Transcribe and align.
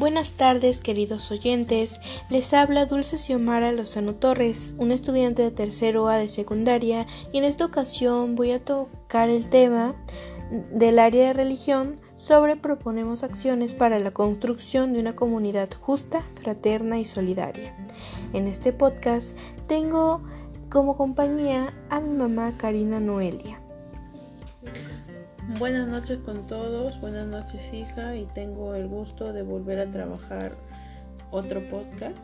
Buenas 0.00 0.30
tardes, 0.30 0.80
queridos 0.80 1.30
oyentes. 1.30 2.00
Les 2.30 2.54
habla 2.54 2.86
Dulce 2.86 3.18
Xiomara 3.18 3.70
Lozano 3.70 4.14
Torres, 4.14 4.72
una 4.78 4.94
estudiante 4.94 5.42
de 5.42 5.50
tercero 5.50 6.08
A 6.08 6.16
de 6.16 6.28
secundaria, 6.28 7.06
y 7.32 7.36
en 7.36 7.44
esta 7.44 7.66
ocasión 7.66 8.34
voy 8.34 8.52
a 8.52 8.64
tocar 8.64 9.28
el 9.28 9.50
tema 9.50 9.94
del 10.72 10.98
área 10.98 11.26
de 11.26 11.32
religión 11.34 12.00
sobre 12.16 12.56
proponemos 12.56 13.24
acciones 13.24 13.74
para 13.74 13.98
la 13.98 14.10
construcción 14.10 14.94
de 14.94 15.00
una 15.00 15.14
comunidad 15.14 15.68
justa, 15.78 16.22
fraterna 16.36 16.98
y 16.98 17.04
solidaria. 17.04 17.76
En 18.32 18.46
este 18.46 18.72
podcast 18.72 19.36
tengo 19.66 20.22
como 20.70 20.96
compañía 20.96 21.74
a 21.90 22.00
mi 22.00 22.16
mamá 22.16 22.56
Karina 22.56 23.00
Noelia. 23.00 23.60
Buenas 25.58 25.88
noches 25.88 26.20
con 26.24 26.46
todos, 26.46 26.98
buenas 27.00 27.26
noches 27.26 27.60
hija 27.74 28.14
y 28.14 28.24
tengo 28.26 28.74
el 28.74 28.86
gusto 28.86 29.32
de 29.32 29.42
volver 29.42 29.80
a 29.80 29.90
trabajar 29.90 30.52
otro 31.32 31.60
podcast 31.66 32.16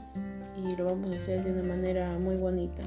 y 0.57 0.77
lo 0.77 0.85
vamos 0.85 1.15
a 1.15 1.19
hacer 1.19 1.43
de 1.43 1.51
una 1.51 1.75
manera 1.75 2.19
muy 2.21 2.37
bonita. 2.37 2.83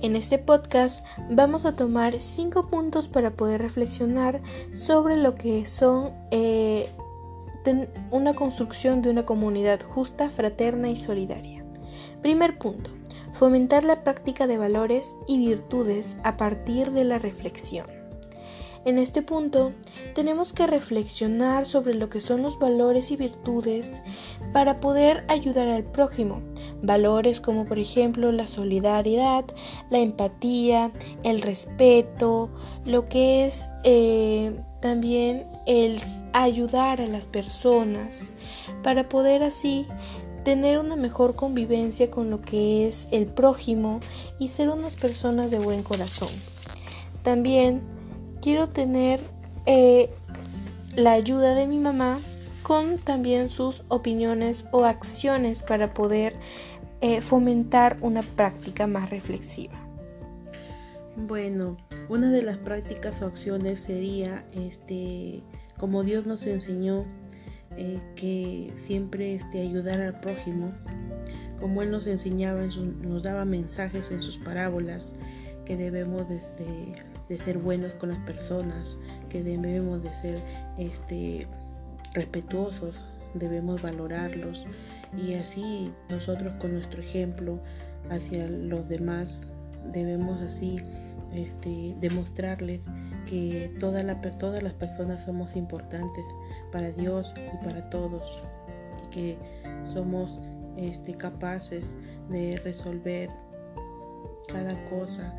En 0.00 0.16
este 0.16 0.38
podcast 0.38 1.04
vamos 1.28 1.66
a 1.66 1.76
tomar 1.76 2.18
cinco 2.18 2.68
puntos 2.68 3.08
para 3.08 3.32
poder 3.32 3.60
reflexionar 3.60 4.40
sobre 4.72 5.16
lo 5.16 5.34
que 5.34 5.66
son 5.66 6.12
eh, 6.30 6.88
una 8.10 8.32
construcción 8.34 9.02
de 9.02 9.10
una 9.10 9.26
comunidad 9.26 9.82
justa, 9.82 10.30
fraterna 10.30 10.88
y 10.88 10.96
solidaria. 10.96 11.62
Primer 12.22 12.58
punto, 12.58 12.90
fomentar 13.34 13.84
la 13.84 14.02
práctica 14.02 14.46
de 14.46 14.56
valores 14.56 15.14
y 15.28 15.38
virtudes 15.38 16.16
a 16.24 16.38
partir 16.38 16.90
de 16.92 17.04
la 17.04 17.18
reflexión. 17.18 17.99
En 18.86 18.98
este 18.98 19.20
punto 19.20 19.72
tenemos 20.14 20.54
que 20.54 20.66
reflexionar 20.66 21.66
sobre 21.66 21.92
lo 21.94 22.08
que 22.08 22.20
son 22.20 22.42
los 22.42 22.58
valores 22.58 23.10
y 23.10 23.16
virtudes 23.16 24.02
para 24.54 24.80
poder 24.80 25.24
ayudar 25.28 25.68
al 25.68 25.84
prójimo. 25.84 26.40
Valores 26.82 27.42
como 27.42 27.66
por 27.66 27.78
ejemplo 27.78 28.32
la 28.32 28.46
solidaridad, 28.46 29.44
la 29.90 29.98
empatía, 29.98 30.92
el 31.24 31.42
respeto, 31.42 32.48
lo 32.86 33.06
que 33.08 33.44
es 33.44 33.68
eh, 33.84 34.58
también 34.80 35.46
el 35.66 36.00
ayudar 36.32 37.02
a 37.02 37.06
las 37.06 37.26
personas 37.26 38.32
para 38.82 39.10
poder 39.10 39.42
así 39.42 39.86
tener 40.42 40.78
una 40.78 40.96
mejor 40.96 41.36
convivencia 41.36 42.10
con 42.10 42.30
lo 42.30 42.40
que 42.40 42.88
es 42.88 43.08
el 43.10 43.26
prójimo 43.26 44.00
y 44.38 44.48
ser 44.48 44.70
unas 44.70 44.96
personas 44.96 45.50
de 45.50 45.58
buen 45.58 45.82
corazón. 45.82 46.30
También 47.22 47.99
quiero 48.40 48.68
tener 48.68 49.20
eh, 49.66 50.10
la 50.96 51.12
ayuda 51.12 51.54
de 51.54 51.66
mi 51.66 51.78
mamá 51.78 52.18
con 52.62 52.98
también 52.98 53.48
sus 53.48 53.82
opiniones 53.88 54.64
o 54.70 54.84
acciones 54.84 55.62
para 55.62 55.94
poder 55.94 56.34
eh, 57.00 57.20
fomentar 57.20 57.96
una 58.00 58.22
práctica 58.22 58.86
más 58.86 59.10
reflexiva. 59.10 59.74
Bueno, 61.16 61.76
una 62.08 62.30
de 62.30 62.42
las 62.42 62.58
prácticas 62.58 63.20
o 63.22 63.26
acciones 63.26 63.80
sería, 63.80 64.44
este, 64.52 65.42
como 65.78 66.02
Dios 66.02 66.26
nos 66.26 66.46
enseñó, 66.46 67.04
eh, 67.76 68.00
que 68.16 68.72
siempre 68.86 69.34
este, 69.34 69.60
ayudar 69.60 70.00
al 70.00 70.20
prójimo, 70.20 70.72
como 71.58 71.82
Él 71.82 71.90
nos 71.90 72.06
enseñaba, 72.06 72.62
nos 73.02 73.22
daba 73.22 73.44
mensajes 73.44 74.10
en 74.10 74.22
sus 74.22 74.38
parábolas, 74.38 75.14
que 75.64 75.76
debemos 75.76 76.30
este, 76.30 76.94
de 77.30 77.38
ser 77.38 77.58
buenos 77.58 77.94
con 77.94 78.08
las 78.08 78.18
personas, 78.18 78.98
que 79.30 79.44
debemos 79.44 80.02
de 80.02 80.12
ser 80.16 80.38
este, 80.78 81.46
respetuosos, 82.12 83.00
debemos 83.34 83.80
valorarlos. 83.80 84.66
Y 85.16 85.34
así 85.34 85.92
nosotros 86.08 86.52
con 86.58 86.74
nuestro 86.74 87.00
ejemplo 87.00 87.60
hacia 88.10 88.48
los 88.48 88.88
demás 88.88 89.42
debemos 89.92 90.42
así 90.42 90.78
este, 91.32 91.94
demostrarles 92.00 92.80
que 93.26 93.72
toda 93.78 94.02
la, 94.02 94.20
todas 94.20 94.62
las 94.62 94.72
personas 94.72 95.24
somos 95.24 95.54
importantes 95.54 96.24
para 96.72 96.90
Dios 96.90 97.32
y 97.36 97.64
para 97.64 97.88
todos. 97.90 98.42
Y 99.06 99.10
que 99.10 99.38
somos 99.92 100.40
este, 100.76 101.14
capaces 101.14 101.88
de 102.28 102.56
resolver 102.64 103.30
cada 104.48 104.74
cosa 104.88 105.32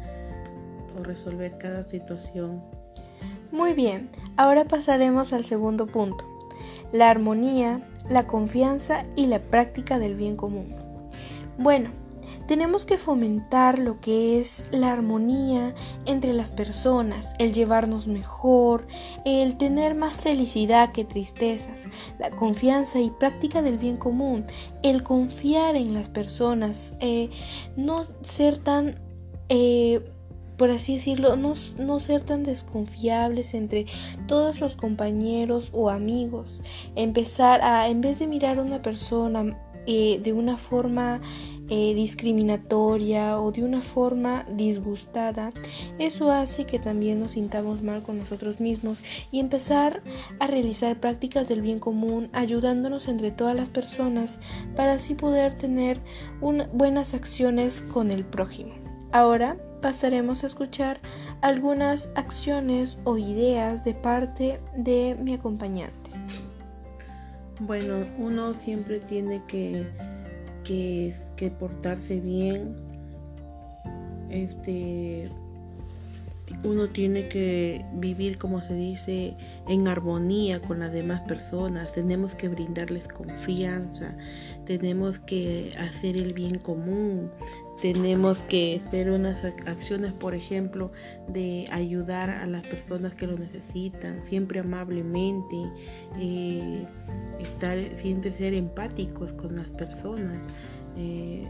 resolver 1.04 1.58
cada 1.58 1.84
situación. 1.84 2.62
Muy 3.52 3.74
bien, 3.74 4.10
ahora 4.38 4.66
pasaremos 4.66 5.34
al 5.34 5.44
segundo 5.44 5.88
punto, 5.88 6.26
la 6.92 7.10
armonía, 7.10 7.88
la 8.10 8.28
confianza 8.28 9.06
y 9.16 9.28
la 9.28 9.40
práctica 9.40 10.00
del 10.00 10.16
bien 10.16 10.36
común. 10.36 10.76
Bueno, 11.58 11.92
tenemos 12.52 12.86
que 12.86 12.98
fomentar 12.98 13.80
lo 13.80 14.02
que 14.02 14.42
es 14.42 14.66
la 14.72 14.92
armonía 14.92 15.74
entre 16.06 16.34
las 16.34 16.52
personas, 16.52 17.34
el 17.40 17.54
llevarnos 17.54 18.10
mejor, 18.10 18.88
el 19.24 19.58
tener 19.58 19.96
más 19.96 20.16
felicidad 20.16 20.92
que 20.92 21.06
tristezas, 21.06 21.86
la 22.20 22.30
confianza 22.30 23.00
y 23.00 23.10
práctica 23.10 23.62
del 23.62 23.78
bien 23.78 23.96
común, 23.96 24.46
el 24.84 25.02
confiar 25.02 25.78
en 25.78 25.94
las 25.94 26.10
personas, 26.10 26.92
eh, 27.00 27.30
no 27.78 28.04
ser 28.24 28.58
tan... 28.58 29.00
Eh, 29.48 30.02
por 30.62 30.70
así 30.70 30.94
decirlo, 30.98 31.38
no, 31.38 31.54
no, 31.80 32.00
ser 32.00 32.22
tan 32.22 32.44
desconfiables 32.44 33.56
entre 33.56 33.88
todos 34.28 34.60
los 34.60 34.76
compañeros 34.76 35.72
o 35.74 35.90
amigos. 35.90 36.62
Empezar 36.96 37.64
a, 37.64 37.90
en 37.90 38.02
vez 38.02 38.20
de 38.20 38.28
mirar 38.28 38.60
a 38.60 38.62
una 38.62 38.80
persona 38.84 39.58
eh, 39.88 40.20
de 40.24 40.34
una 40.34 40.58
forma 40.58 41.20
eh, 41.68 41.96
discriminatoria 41.96 43.40
o 43.40 43.52
de 43.52 43.64
una 43.64 43.82
forma 43.82 44.46
disgustada, 44.56 45.52
eso 45.98 46.32
hace 46.32 46.66
que 46.66 46.78
también 46.78 47.20
nos 47.20 47.32
sintamos 47.32 47.82
mal 47.82 48.04
con 48.04 48.20
nosotros 48.20 48.60
mismos 48.60 49.00
y 49.32 49.40
empezar 49.40 50.04
a 50.40 50.46
realizar 50.46 51.00
prácticas 51.00 51.50
del 51.50 51.64
bien 51.64 51.80
común, 51.80 52.30
ayudándonos 52.34 53.08
entre 53.08 53.32
todas 53.32 53.56
las 53.56 53.72
personas 53.72 54.38
para 54.76 54.94
así 54.94 55.16
poder 55.16 55.58
tener 55.58 56.02
buenas 56.40 57.16
acciones 57.16 57.82
con 57.82 58.12
el 58.12 58.26
prójimo. 58.26 58.76
Ahora 59.12 59.58
pasaremos 59.82 60.44
a 60.44 60.48
escuchar 60.48 61.00
algunas 61.42 62.10
acciones 62.16 63.00
o 63.04 63.18
ideas 63.18 63.84
de 63.84 63.94
parte 63.94 64.60
de 64.76 65.16
mi 65.20 65.34
acompañante. 65.34 66.12
Bueno, 67.62 68.06
uno 68.18 68.54
siempre 68.56 69.00
tiene 69.00 69.44
que, 69.48 69.86
que, 70.64 71.52
portarse 71.60 72.20
bien. 72.20 72.76
Este, 74.30 75.30
uno 76.64 76.90
tiene 76.90 77.28
que 77.28 77.86
vivir, 77.94 78.38
como 78.38 78.62
se 78.62 78.74
dice, 78.74 79.36
en 79.68 79.88
armonía 79.88 80.60
con 80.60 80.80
las 80.80 80.92
demás 80.92 81.22
personas. 81.22 81.94
Tenemos 81.94 82.34
que 82.34 82.48
brindarles 82.48 83.08
confianza. 83.08 84.16
Tenemos 84.66 85.20
que 85.20 85.72
hacer 85.78 86.18
el 86.18 86.34
bien 86.34 86.58
común 86.58 87.30
tenemos 87.82 88.40
que 88.44 88.82
hacer 88.86 89.10
unas 89.10 89.44
acciones, 89.44 90.14
por 90.14 90.36
ejemplo, 90.36 90.92
de 91.28 91.66
ayudar 91.72 92.30
a 92.30 92.46
las 92.46 92.66
personas 92.68 93.16
que 93.16 93.28
lo 93.28 93.38
necesitan, 93.38 94.22
siempre 94.28 94.60
amablemente, 94.60 95.58
eh, 96.20 96.86
estar, 97.40 97.78
siempre 97.98 98.32
ser 98.34 98.54
empáticos 98.54 99.34
con 99.34 99.56
las 99.56 99.68
personas, 99.70 100.38
eh, 100.96 101.46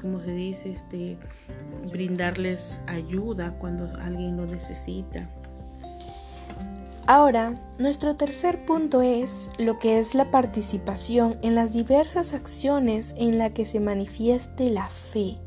como 0.00 0.20
se 0.20 0.32
dice, 0.32 0.72
este, 0.72 1.18
brindarles 1.90 2.80
ayuda 2.86 3.58
cuando 3.58 3.90
alguien 4.00 4.36
lo 4.36 4.46
necesita. 4.46 5.28
Ahora, 7.06 7.54
nuestro 7.78 8.16
tercer 8.16 8.66
punto 8.66 9.00
es 9.00 9.50
lo 9.58 9.78
que 9.78 9.98
es 9.98 10.14
la 10.14 10.30
participación 10.30 11.38
en 11.42 11.54
las 11.54 11.72
diversas 11.72 12.34
acciones 12.34 13.14
en 13.16 13.38
las 13.38 13.52
que 13.52 13.64
se 13.64 13.80
manifieste 13.80 14.70
la 14.70 14.88
fe. 14.90 15.38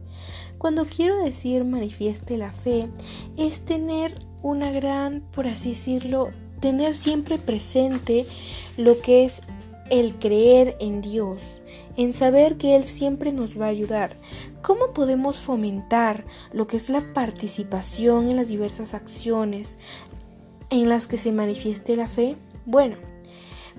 Cuando 0.62 0.86
quiero 0.86 1.24
decir 1.24 1.64
manifieste 1.64 2.38
la 2.38 2.52
fe, 2.52 2.88
es 3.36 3.62
tener 3.62 4.14
una 4.44 4.72
gran, 4.72 5.22
por 5.32 5.48
así 5.48 5.70
decirlo, 5.70 6.28
tener 6.60 6.94
siempre 6.94 7.40
presente 7.40 8.28
lo 8.78 9.02
que 9.02 9.26
es 9.26 9.42
el 9.90 10.20
creer 10.20 10.78
en 10.80 11.02
Dios, 11.02 11.64
en 11.98 12.14
saber 12.14 12.58
que 12.58 12.76
Él 12.76 12.84
siempre 12.84 13.34
nos 13.34 13.60
va 13.60 13.66
a 13.66 13.70
ayudar. 13.70 14.18
¿Cómo 14.62 14.94
podemos 14.94 15.40
fomentar 15.40 16.26
lo 16.54 16.68
que 16.68 16.78
es 16.78 16.92
la 16.92 17.12
participación 17.12 18.30
en 18.30 18.36
las 18.36 18.50
diversas 18.50 18.94
acciones 18.94 19.80
en 20.70 20.90
las 20.90 21.08
que 21.08 21.18
se 21.18 21.32
manifieste 21.32 21.96
la 21.96 22.08
fe? 22.08 22.38
Bueno, 22.68 22.98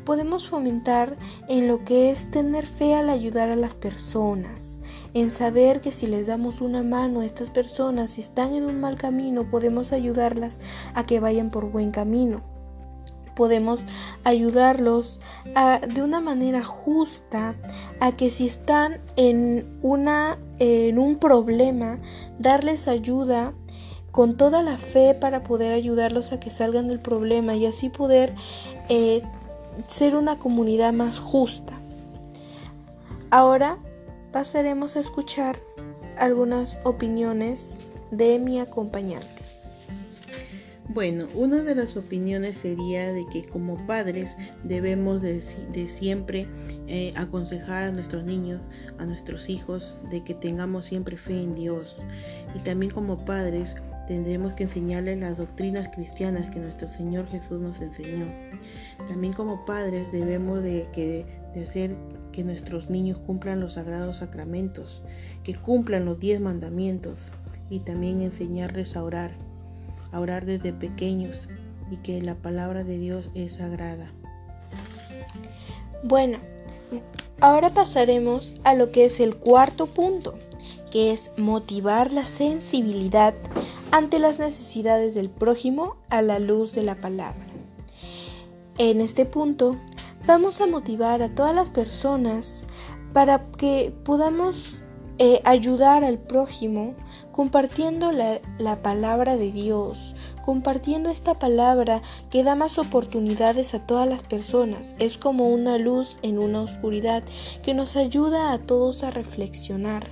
podemos 0.04 0.48
fomentar 0.48 1.16
en 1.48 1.68
lo 1.68 1.84
que 1.84 2.10
es 2.10 2.28
tener 2.32 2.66
fe 2.66 2.96
al 2.96 3.08
ayudar 3.08 3.50
a 3.50 3.56
las 3.56 3.76
personas, 3.76 4.80
en 5.14 5.30
saber 5.30 5.80
que 5.80 5.92
si 5.92 6.06
les 6.06 6.26
damos 6.26 6.60
una 6.60 6.82
mano 6.82 7.20
a 7.20 7.26
estas 7.26 7.50
personas, 7.50 8.12
si 8.12 8.20
están 8.20 8.54
en 8.54 8.64
un 8.64 8.80
mal 8.80 8.96
camino, 8.96 9.50
podemos 9.50 9.92
ayudarlas 9.92 10.60
a 10.94 11.04
que 11.04 11.20
vayan 11.20 11.50
por 11.50 11.70
buen 11.70 11.90
camino. 11.90 12.42
podemos 13.34 13.86
ayudarlos 14.24 15.18
de 15.88 16.02
una 16.02 16.20
manera 16.20 16.62
justa 16.62 17.54
a 17.98 18.12
que 18.12 18.30
si 18.30 18.46
están 18.46 19.00
en, 19.16 19.78
una, 19.80 20.38
en 20.58 20.98
un 20.98 21.16
problema, 21.16 21.98
darles 22.38 22.88
ayuda 22.88 23.54
con 24.10 24.36
toda 24.36 24.62
la 24.62 24.76
fe 24.76 25.14
para 25.14 25.42
poder 25.42 25.72
ayudarlos 25.72 26.32
a 26.32 26.40
que 26.40 26.50
salgan 26.50 26.88
del 26.88 27.00
problema 27.00 27.56
y 27.56 27.64
así 27.64 27.88
poder 27.88 28.34
eh, 28.90 29.22
ser 29.88 30.14
una 30.14 30.38
comunidad 30.38 30.92
más 30.92 31.18
justa. 31.18 31.72
Ahora 33.30 33.78
pasaremos 34.32 34.96
a 34.96 35.00
escuchar 35.00 35.60
algunas 36.18 36.78
opiniones 36.84 37.78
de 38.10 38.38
mi 38.38 38.60
acompañante. 38.60 39.42
Bueno, 40.88 41.26
una 41.34 41.62
de 41.62 41.74
las 41.74 41.96
opiniones 41.96 42.58
sería 42.58 43.12
de 43.14 43.24
que 43.26 43.44
como 43.44 43.86
padres 43.86 44.36
debemos 44.62 45.22
de, 45.22 45.40
siempre 45.88 46.46
eh, 46.86 47.14
aconsejar 47.16 47.84
a 47.84 47.92
nuestros 47.92 48.24
niños, 48.24 48.60
a 48.98 49.06
nuestros 49.06 49.48
hijos, 49.48 49.96
de 50.10 50.22
que 50.22 50.34
tengamos 50.34 50.86
siempre 50.86 51.16
fe 51.16 51.42
en 51.42 51.54
Dios. 51.54 52.02
Y 52.54 52.58
también 52.58 52.92
como 52.92 53.24
padres 53.24 53.74
tendremos 54.06 54.52
que 54.52 54.64
enseñarles 54.64 55.18
las 55.18 55.38
doctrinas 55.38 55.88
cristianas 55.94 56.50
que 56.50 56.58
nuestro 56.60 56.90
Señor 56.90 57.26
Jesús 57.28 57.60
nos 57.60 57.80
enseñó. 57.80 58.26
También 59.08 59.32
como 59.32 59.64
padres 59.64 60.12
debemos 60.12 60.62
de, 60.62 60.88
que, 60.92 61.24
que 62.32 62.42
nuestros 62.42 62.90
niños 62.90 63.18
cumplan 63.18 63.60
los 63.60 63.74
sagrados 63.74 64.16
sacramentos, 64.16 65.02
que 65.44 65.54
cumplan 65.54 66.04
los 66.04 66.18
diez 66.18 66.40
mandamientos 66.40 67.30
y 67.70 67.80
también 67.80 68.22
enseñarles 68.22 68.96
a 68.96 69.04
orar 69.04 69.32
a 70.12 70.20
orar 70.20 70.44
desde 70.44 70.72
pequeños 70.72 71.48
y 71.90 71.96
que 71.96 72.20
la 72.22 72.34
palabra 72.34 72.84
de 72.84 72.98
Dios 72.98 73.28
es 73.34 73.54
sagrada. 73.54 74.12
Bueno, 76.04 76.38
ahora 77.40 77.70
pasaremos 77.70 78.54
a 78.64 78.74
lo 78.74 78.92
que 78.92 79.06
es 79.06 79.20
el 79.20 79.36
cuarto 79.36 79.86
punto, 79.86 80.34
que 80.90 81.12
es 81.12 81.30
motivar 81.36 82.12
la 82.12 82.24
sensibilidad 82.24 83.34
ante 83.90 84.18
las 84.18 84.38
necesidades 84.38 85.14
del 85.14 85.30
prójimo 85.30 85.96
a 86.08 86.22
la 86.22 86.38
luz 86.38 86.72
de 86.74 86.82
la 86.82 86.96
palabra. 86.96 87.46
En 88.78 89.00
este 89.00 89.26
punto 89.26 89.76
vamos 90.26 90.60
a 90.60 90.66
motivar 90.66 91.22
a 91.22 91.34
todas 91.34 91.54
las 91.54 91.68
personas 91.68 92.66
para 93.12 93.44
que 93.52 93.92
podamos 94.04 94.82
eh, 95.18 95.40
ayudar 95.44 96.04
al 96.04 96.18
prójimo 96.18 96.94
compartiendo 97.32 98.12
la, 98.12 98.40
la, 98.58 98.82
palabra 98.82 99.36
de 99.36 99.52
Dios, 99.52 100.14
compartiendo 100.42 101.10
esta 101.10 101.34
palabra 101.34 102.02
que 102.30 102.42
da 102.42 102.54
más 102.54 102.78
oportunidades 102.78 103.74
a 103.74 103.86
todas 103.86 104.08
las 104.08 104.22
personas. 104.22 104.94
Es 104.98 105.18
como 105.18 105.48
una 105.50 105.78
luz 105.78 106.18
en 106.22 106.38
una 106.38 106.62
oscuridad 106.62 107.22
que 107.62 107.74
nos 107.74 107.96
ayuda 107.96 108.52
a 108.52 108.58
todos 108.58 109.04
a 109.04 109.10
reflexionar. 109.10 110.06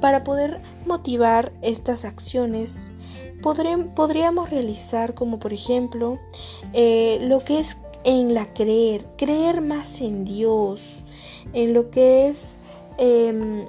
Para 0.00 0.24
poder 0.24 0.60
motivar 0.86 1.52
estas 1.62 2.04
acciones, 2.04 2.90
podríamos 3.42 4.50
realizar 4.50 5.14
como 5.14 5.38
por 5.38 5.52
ejemplo 5.52 6.18
eh, 6.72 7.18
lo 7.22 7.44
que 7.44 7.58
es 7.58 7.76
en 8.04 8.34
la 8.34 8.52
creer, 8.52 9.06
creer 9.16 9.60
más 9.60 10.00
en 10.00 10.24
Dios, 10.24 11.02
en 11.52 11.74
lo 11.74 11.90
que 11.90 12.28
es... 12.28 12.54
Em, 12.98 13.66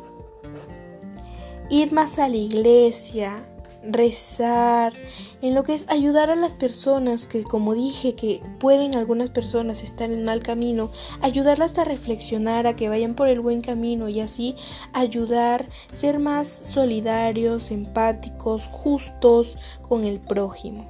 ir 1.69 1.91
más 1.91 2.19
a 2.19 2.27
la 2.27 2.35
iglesia, 2.35 3.43
rezar, 3.83 4.93
en 5.41 5.53
lo 5.53 5.63
que 5.63 5.73
es 5.73 5.89
ayudar 5.89 6.29
a 6.29 6.35
las 6.35 6.53
personas 6.53 7.27
que, 7.27 7.43
como 7.43 7.73
dije, 7.73 8.15
que 8.15 8.41
pueden 8.59 8.95
algunas 8.95 9.29
personas 9.29 9.83
estar 9.83 10.11
en 10.11 10.25
mal 10.25 10.41
camino, 10.41 10.89
ayudarlas 11.21 11.77
a 11.77 11.85
reflexionar, 11.85 12.67
a 12.67 12.75
que 12.75 12.89
vayan 12.89 13.15
por 13.15 13.27
el 13.27 13.39
buen 13.39 13.61
camino 13.61 14.09
y 14.09 14.19
así 14.19 14.55
ayudar, 14.93 15.67
ser 15.91 16.19
más 16.19 16.47
solidarios, 16.47 17.71
empáticos, 17.71 18.67
justos 18.67 19.57
con 19.87 20.03
el 20.03 20.19
prójimo. 20.19 20.85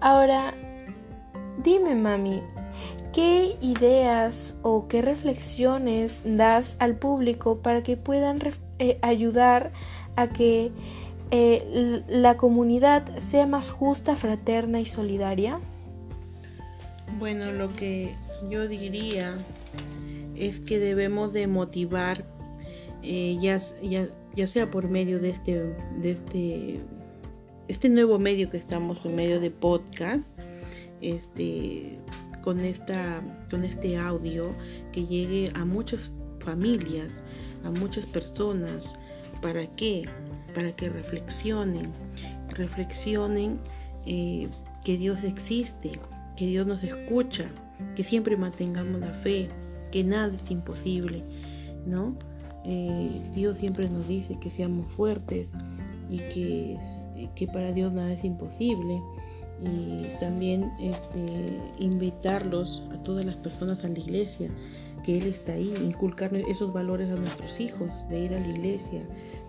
Ahora, 0.00 0.54
dime 1.64 1.94
mami, 1.94 2.42
¿Qué 3.14 3.56
ideas 3.60 4.56
o 4.62 4.88
qué 4.88 5.00
reflexiones 5.00 6.22
das 6.24 6.74
al 6.80 6.96
público 6.96 7.58
para 7.58 7.84
que 7.84 7.96
puedan 7.96 8.40
eh, 8.80 8.98
ayudar 9.02 9.70
a 10.16 10.30
que 10.30 10.72
eh, 11.30 12.02
la 12.08 12.36
comunidad 12.36 13.16
sea 13.18 13.46
más 13.46 13.70
justa, 13.70 14.16
fraterna 14.16 14.80
y 14.80 14.86
solidaria? 14.86 15.60
Bueno, 17.20 17.52
lo 17.52 17.72
que 17.72 18.16
yo 18.50 18.66
diría 18.66 19.38
es 20.34 20.58
que 20.58 20.80
debemos 20.80 21.32
de 21.32 21.46
motivar, 21.46 22.24
eh, 23.04 23.38
ya, 23.40 23.60
ya, 24.34 24.46
sea 24.48 24.72
por 24.72 24.88
medio 24.88 25.20
de 25.20 25.30
este, 25.30 25.76
de 26.00 26.10
este, 26.10 26.80
este 27.68 27.88
nuevo 27.90 28.18
medio 28.18 28.50
que 28.50 28.56
estamos 28.56 29.04
en 29.04 29.14
medio 29.14 29.38
de 29.38 29.52
podcast, 29.52 30.26
este, 31.04 31.98
con, 32.42 32.60
esta, 32.60 33.22
con 33.50 33.64
este 33.64 33.96
audio 33.96 34.54
que 34.92 35.06
llegue 35.06 35.52
a 35.54 35.64
muchas 35.64 36.10
familias, 36.40 37.08
a 37.64 37.70
muchas 37.70 38.06
personas. 38.06 38.86
¿Para 39.42 39.66
qué? 39.76 40.04
Para 40.54 40.72
que 40.72 40.88
reflexionen, 40.88 41.92
reflexionen 42.50 43.58
eh, 44.06 44.48
que 44.84 44.96
Dios 44.96 45.22
existe, 45.24 46.00
que 46.36 46.46
Dios 46.46 46.66
nos 46.66 46.82
escucha, 46.82 47.50
que 47.94 48.04
siempre 48.04 48.36
mantengamos 48.36 49.00
la 49.00 49.12
fe, 49.12 49.48
que 49.92 50.02
nada 50.02 50.34
es 50.34 50.50
imposible, 50.50 51.22
¿no? 51.86 52.16
Eh, 52.64 53.10
Dios 53.32 53.58
siempre 53.58 53.88
nos 53.90 54.08
dice 54.08 54.38
que 54.40 54.48
seamos 54.48 54.90
fuertes 54.90 55.48
y 56.08 56.18
que, 56.18 56.78
que 57.34 57.46
para 57.46 57.72
Dios 57.72 57.92
nada 57.92 58.12
es 58.12 58.24
imposible 58.24 58.98
y 59.62 60.06
también 60.20 60.72
este, 60.80 61.46
invitarlos 61.78 62.82
a 62.92 63.02
todas 63.02 63.24
las 63.24 63.36
personas 63.36 63.84
a 63.84 63.88
la 63.88 63.98
iglesia, 63.98 64.50
que 65.04 65.18
Él 65.18 65.26
está 65.26 65.52
ahí, 65.52 65.74
inculcar 65.84 66.34
esos 66.34 66.72
valores 66.72 67.10
a 67.10 67.16
nuestros 67.16 67.60
hijos, 67.60 67.90
de 68.08 68.20
ir 68.20 68.34
a 68.34 68.40
la 68.40 68.48
iglesia. 68.48 69.02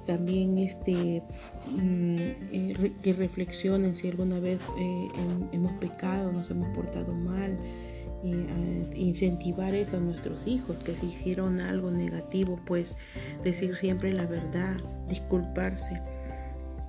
También 0.05 0.57
este, 0.57 1.23
mm, 1.71 2.15
eh, 2.51 2.91
que 3.01 3.13
reflexionen 3.13 3.95
si 3.95 4.09
alguna 4.09 4.39
vez 4.39 4.59
eh, 4.77 5.07
hemos 5.51 5.71
pecado, 5.73 6.31
nos 6.31 6.51
hemos 6.51 6.69
portado 6.75 7.13
mal. 7.13 7.57
Y, 8.24 8.47
incentivar 8.95 9.75
eso 9.75 9.97
a 9.97 10.00
nuestros 10.00 10.47
hijos, 10.47 10.77
que 10.77 10.93
si 10.93 11.07
hicieron 11.07 11.59
algo 11.59 11.91
negativo, 11.91 12.59
pues 12.65 12.95
decir 13.43 13.75
siempre 13.75 14.13
la 14.13 14.25
verdad, 14.25 14.77
disculparse 15.07 16.01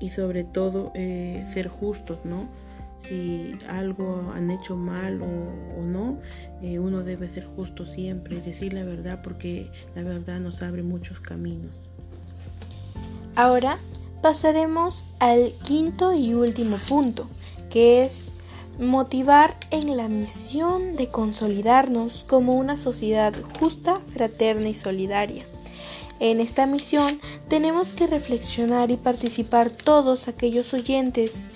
y 0.00 0.10
sobre 0.10 0.44
todo 0.44 0.92
eh, 0.94 1.44
ser 1.52 1.68
justos, 1.68 2.18
¿no? 2.24 2.48
Si 3.08 3.58
algo 3.68 4.32
han 4.34 4.50
hecho 4.50 4.76
mal 4.76 5.20
o, 5.22 5.82
no, 5.82 6.18
eh, 6.62 6.78
uno 6.78 7.02
debe 7.02 7.28
ser 7.28 7.46
justo 7.56 7.84
siempre 7.84 8.36
y 8.36 8.40
decir 8.40 8.72
la 8.72 8.84
verdad 8.84 9.20
porque 9.22 9.70
la 9.94 10.02
verdad 10.02 10.40
nos 10.40 10.62
abre 10.62 10.82
muchos 10.82 11.20
caminos. 11.20 11.70
Ahora 13.34 13.78
pasaremos 14.22 15.04
al 15.18 15.52
quinto 15.64 16.14
y 16.14 16.34
último 16.34 16.76
punto, 16.88 17.28
que 17.70 18.02
es 18.02 18.30
motivar 18.78 19.56
en 19.70 19.96
la 19.96 20.08
misión 20.08 20.96
de 20.96 21.08
consolidarnos 21.08 22.24
como 22.24 22.54
una 22.54 22.76
sociedad 22.76 23.34
justa, 23.58 24.00
fraterna 24.14 24.68
y 24.68 24.74
solidaria. 24.74 25.44
En 26.18 26.40
esta 26.40 26.66
misión 26.66 27.20
tenemos 27.48 27.92
que 27.92 28.06
reflexionar 28.06 28.90
y 28.90 28.96
participar 28.96 29.70
todos 29.70 30.28
aquellos 30.28 30.72
oyentes 30.72 31.46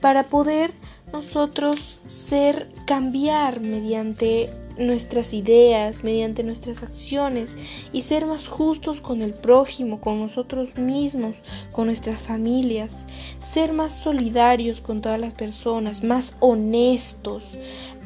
para 0.00 0.24
poder 0.24 0.72
nosotros 1.12 2.00
ser, 2.06 2.68
cambiar 2.86 3.60
mediante 3.60 4.50
nuestras 4.78 5.34
ideas, 5.34 6.02
mediante 6.04 6.42
nuestras 6.42 6.82
acciones 6.82 7.56
y 7.92 8.02
ser 8.02 8.26
más 8.26 8.48
justos 8.48 9.00
con 9.00 9.22
el 9.22 9.34
prójimo, 9.34 10.00
con 10.00 10.20
nosotros 10.20 10.76
mismos, 10.78 11.36
con 11.72 11.86
nuestras 11.86 12.22
familias, 12.22 13.06
ser 13.40 13.72
más 13.72 13.92
solidarios 13.92 14.80
con 14.80 15.02
todas 15.02 15.20
las 15.20 15.34
personas, 15.34 16.02
más 16.02 16.34
honestos, 16.40 17.58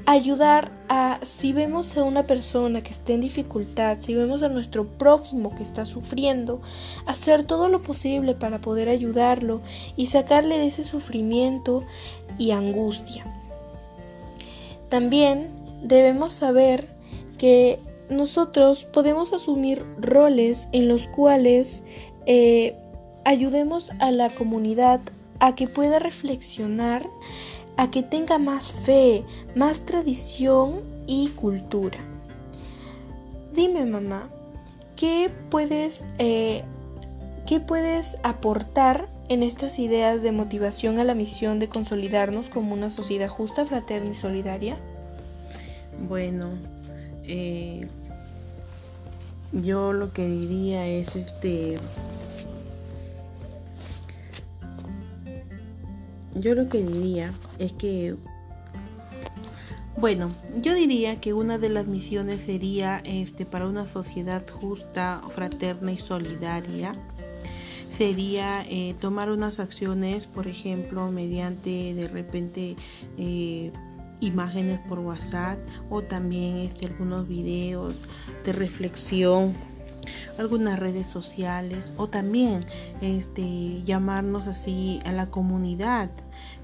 ayudar 0.06 0.70
a, 0.88 1.18
si 1.24 1.52
vemos 1.52 1.96
a 1.96 2.02
una 2.02 2.24
persona 2.24 2.82
que 2.82 2.92
está 2.92 3.14
en 3.14 3.22
dificultad, 3.22 3.98
si 4.00 4.14
vemos 4.14 4.42
a 4.42 4.48
nuestro 4.48 4.86
prójimo 4.86 5.54
que 5.54 5.62
está 5.62 5.86
sufriendo, 5.86 6.60
hacer 7.06 7.44
todo 7.44 7.68
lo 7.68 7.80
posible 7.80 8.34
para 8.34 8.60
poder 8.60 8.88
ayudarlo 8.88 9.62
y 9.96 10.06
sacarle 10.06 10.58
de 10.58 10.66
ese 10.66 10.84
sufrimiento 10.84 11.84
y 12.38 12.52
angustia. 12.52 13.24
También 14.88 15.50
debemos 15.82 16.32
saber 16.32 16.86
que 17.38 17.78
nosotros 18.10 18.84
podemos 18.84 19.32
asumir 19.32 19.84
roles 19.98 20.68
en 20.72 20.88
los 20.88 21.06
cuales 21.08 21.82
eh, 22.26 22.76
ayudemos 23.24 23.90
a 23.98 24.10
la 24.10 24.30
comunidad 24.30 25.00
a 25.40 25.54
que 25.54 25.66
pueda 25.66 25.98
reflexionar 25.98 27.08
a 27.76 27.90
que 27.90 28.02
tenga 28.02 28.38
más 28.38 28.70
fe, 28.70 29.24
más 29.54 29.80
tradición 29.80 30.82
y 31.06 31.28
cultura. 31.30 31.98
Dime 33.52 33.84
mamá, 33.84 34.28
¿qué 34.96 35.30
puedes, 35.50 36.04
eh, 36.18 36.62
¿qué 37.46 37.60
puedes 37.60 38.18
aportar 38.22 39.08
en 39.28 39.42
estas 39.42 39.78
ideas 39.78 40.22
de 40.22 40.32
motivación 40.32 40.98
a 40.98 41.04
la 41.04 41.14
misión 41.14 41.58
de 41.58 41.68
consolidarnos 41.68 42.48
como 42.48 42.74
una 42.74 42.90
sociedad 42.90 43.28
justa, 43.28 43.64
fraterna 43.64 44.10
y 44.10 44.14
solidaria? 44.14 44.76
Bueno, 46.08 46.50
eh, 47.22 47.88
yo 49.52 49.92
lo 49.92 50.12
que 50.12 50.26
diría 50.26 50.86
es 50.86 51.16
este 51.16 51.76
yo 56.34 56.54
lo 56.54 56.68
que 56.68 56.82
diría 56.82 57.32
es 57.58 57.72
que 57.72 58.16
bueno, 59.96 60.32
yo 60.60 60.74
diría 60.74 61.20
que 61.20 61.32
una 61.32 61.56
de 61.56 61.68
las 61.68 61.86
misiones 61.86 62.42
sería 62.42 63.00
este 63.04 63.46
para 63.46 63.68
una 63.68 63.86
sociedad 63.86 64.42
justa, 64.50 65.22
fraterna 65.30 65.92
y 65.92 65.98
solidaria 65.98 66.94
sería 67.96 68.62
eh, 68.68 68.94
tomar 69.00 69.30
unas 69.30 69.60
acciones, 69.60 70.26
por 70.26 70.48
ejemplo, 70.48 71.10
mediante 71.10 71.94
de 71.94 72.08
repente 72.08 72.76
eh, 73.18 73.72
imágenes 74.20 74.80
por 74.88 74.98
WhatsApp 74.98 75.58
o 75.90 76.02
también 76.02 76.58
este, 76.58 76.86
algunos 76.86 77.28
videos 77.28 77.94
de 78.44 78.52
reflexión 78.52 79.54
algunas 80.38 80.78
redes 80.78 81.06
sociales 81.06 81.92
o 81.96 82.08
también 82.08 82.60
este 83.00 83.82
llamarnos 83.82 84.46
así 84.46 85.00
a 85.04 85.12
la 85.12 85.26
comunidad 85.26 86.10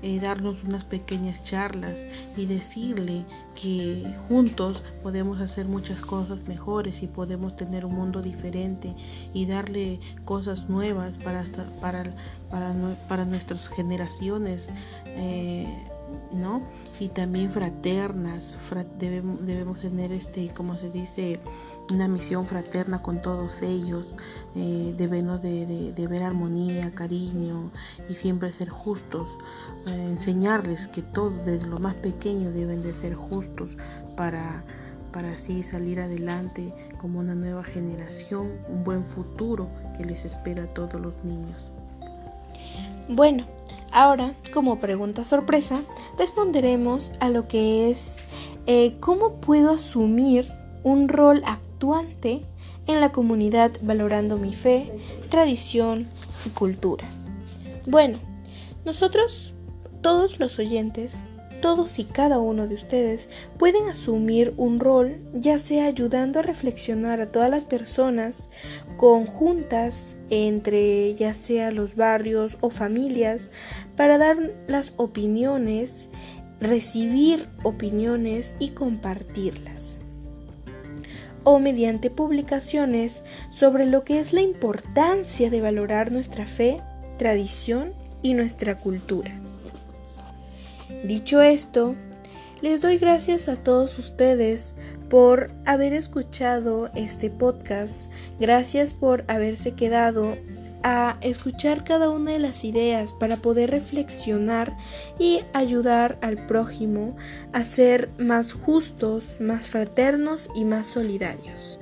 eh, 0.03 0.19
darnos 0.19 0.65
unas 0.65 0.85
pequeñas 0.85 1.45
charlas 1.45 2.05
y 2.37 2.47
decirle 2.47 3.25
que 3.55 4.15
juntos 4.29 4.83
podemos 5.03 5.41
hacer 5.41 5.67
muchas 5.67 6.01
cosas 6.01 6.47
mejores 6.49 7.03
y 7.03 7.07
podemos 7.07 7.57
tener 7.57 7.85
un 7.85 7.95
mundo 7.95 8.23
diferente 8.23 8.95
y 9.35 9.47
darle 9.47 10.01
cosas 10.25 10.69
nuevas 10.69 11.17
para 11.19 11.45
para 11.81 12.15
para, 12.51 12.75
para 13.09 13.25
nuestras 13.25 13.69
generaciones 13.69 14.69
eh, 15.07 15.67
¿no? 16.33 16.63
Y 16.99 17.09
también 17.09 17.51
fraternas, 17.51 18.57
debemos, 18.99 19.45
debemos, 19.45 19.81
tener, 19.81 20.13
este, 20.13 20.51
como 20.51 20.77
se 20.77 20.91
dice, 20.91 21.41
una 21.91 22.09
misión 22.09 22.47
fraterna 22.47 23.03
con 23.03 23.21
todos 23.23 23.63
ellos, 23.63 24.15
eh, 24.55 24.95
debemos 24.97 25.43
de, 25.43 25.93
ver 26.09 26.23
armonía, 26.23 26.93
cariño 26.95 27.71
y 28.09 28.15
siempre 28.15 28.53
ser 28.53 28.69
justos, 28.69 29.29
eh, 29.87 30.07
enseñarles 30.11 30.89
que 30.89 31.03
todos, 31.03 31.45
desde 31.45 31.67
lo 31.67 31.79
más 31.79 31.95
pequeño, 31.95 32.51
deben 32.51 32.83
de 32.83 32.93
ser 32.95 33.15
justos 33.15 33.77
para, 34.17 34.65
para 35.13 35.33
así 35.33 35.63
salir 35.63 36.01
adelante 36.01 36.73
como 36.99 37.19
una 37.19 37.35
nueva 37.35 37.65
generación, 37.65 38.51
un 38.69 38.85
buen 38.85 39.05
futuro 39.07 39.69
que 39.97 40.05
les 40.05 40.25
espera 40.25 40.65
a 40.65 40.75
todos 40.75 41.01
los 41.01 41.15
niños. 41.25 41.71
Bueno, 43.11 43.47
Ahora, 43.93 44.35
como 44.55 44.79
pregunta 44.79 45.25
sorpresa, 45.25 45.83
responderemos 46.17 47.11
a 47.19 47.29
lo 47.29 47.49
que 47.49 47.91
es 47.91 48.19
eh, 48.67 48.97
cómo 49.01 49.41
puedo 49.41 49.73
asumir 49.73 50.53
un 50.85 51.09
rol 51.09 51.43
actuante 51.45 52.47
en 52.87 53.01
la 53.01 53.11
comunidad 53.11 53.73
valorando 53.83 54.37
mi 54.37 54.55
fe, 54.55 54.93
tradición 55.29 56.07
y 56.47 56.51
cultura. 56.51 57.05
Bueno, 57.87 58.19
nosotros, 58.85 59.55
todos 60.03 60.39
los 60.39 60.61
oyentes, 60.61 61.25
todos 61.61 61.99
y 61.99 62.05
cada 62.05 62.39
uno 62.39 62.67
de 62.67 62.75
ustedes 62.75 63.29
pueden 63.59 63.89
asumir 63.89 64.55
un 64.57 64.81
rol, 64.81 65.21
ya 65.35 65.59
sea 65.59 65.87
ayudando 65.87 66.39
a 66.39 66.43
reflexionar 66.43 67.21
a 67.21 67.31
todas 67.31 67.51
las 67.51 67.65
personas 67.65 68.51
conjuntas 68.97 70.17
entre 70.31 71.15
ya 71.15 71.35
sea 71.35 71.71
los 71.71 71.97
barrios 71.97 72.59
o 72.61 72.71
familias 72.71 73.51
para 73.97 74.19
dar 74.19 74.37
las 74.67 74.95
opiniones, 74.97 76.09
recibir 76.61 77.49
opiniones 77.63 78.55
y 78.59 78.71
compartirlas 78.71 79.99
o 81.45 81.59
mediante 81.59 82.11
publicaciones 82.11 83.23
sobre 83.51 83.87
lo 83.87 84.05
que 84.05 84.21
es 84.21 84.33
la 84.33 84.43
importancia 84.43 85.51
de 85.51 85.61
valorar 85.61 86.13
nuestra 86.13 86.47
fe, 86.47 86.83
tradición 87.19 87.93
y 88.23 88.35
nuestra 88.35 88.77
cultura. 88.77 89.33
Dicho 91.05 91.41
esto, 91.41 91.97
les 92.61 92.83
doy 92.83 92.99
gracias 92.99 93.49
a 93.49 93.57
todos 93.57 93.99
ustedes 93.99 94.75
por 95.09 95.51
haber 95.65 95.95
escuchado 95.95 96.91
este 96.95 97.31
podcast. 97.31 98.11
Gracias 98.39 98.93
por 98.93 99.25
haberse 99.27 99.73
quedado 99.73 100.37
a 100.83 101.17
escuchar 101.21 101.85
cada 101.85 102.11
una 102.11 102.33
de 102.33 102.39
las 102.39 102.65
ideas 102.65 103.15
para 103.15 103.39
poder 103.39 103.71
reflexionar 103.71 104.77
y 105.19 105.41
ayudar 105.53 106.19
al 106.23 106.47
prójimo 106.47 107.17
a 107.53 107.65
ser 107.65 108.11
más 108.19 108.53
justos, 108.53 109.39
más 109.41 109.69
fraternos 109.69 110.51
y 110.55 110.65
más 110.65 110.87
solidarios. 110.87 111.79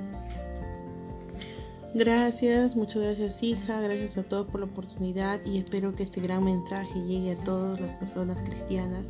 Gracias, 1.93 2.75
muchas 2.75 3.01
gracias 3.01 3.41
hija, 3.41 3.81
gracias 3.81 4.17
a 4.17 4.23
todos 4.23 4.47
por 4.47 4.59
la 4.59 4.67
oportunidad 4.67 5.39
y 5.43 5.57
espero 5.57 5.95
que 5.95 6.03
este 6.03 6.21
gran 6.21 6.43
mensaje 6.43 6.93
llegue 7.07 7.31
a 7.31 7.37
todas 7.43 7.79
las 7.79 7.97
personas 7.97 8.37
cristianas 8.43 9.05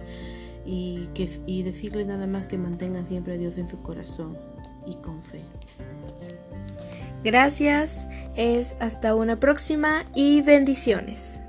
y, 0.65 1.07
que, 1.13 1.29
y 1.45 1.63
decirles 1.63 2.07
nada 2.07 2.25
más 2.25 2.47
que 2.47 2.57
mantengan 2.57 3.07
siempre 3.07 3.33
a 3.33 3.37
Dios 3.37 3.57
en 3.57 3.67
su 3.67 3.81
corazón 3.81 4.37
y 4.85 4.95
con 4.95 5.21
fe. 5.21 5.41
Gracias, 7.23 8.07
es 8.35 8.77
hasta 8.79 9.13
una 9.13 9.41
próxima 9.41 10.05
y 10.15 10.41
bendiciones. 10.41 11.41